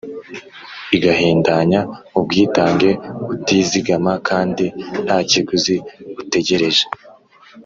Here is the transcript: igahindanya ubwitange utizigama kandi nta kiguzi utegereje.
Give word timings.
igahindanya 0.95 1.79
ubwitange 2.17 2.89
utizigama 3.33 4.11
kandi 4.27 4.65
nta 5.05 5.17
kiguzi 5.29 5.75
utegereje. 6.21 6.83